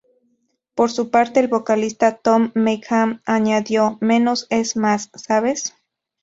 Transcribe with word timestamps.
Por 0.73 0.89
su 0.89 1.11
parte, 1.11 1.41
el 1.41 1.47
vocalista 1.47 2.17
Tom 2.17 2.51
Meighan 2.55 3.21
añadió: 3.27 3.99
"Menos 4.01 4.47
es 4.49 4.75
más, 4.75 5.11
¿sabes? 5.13 5.75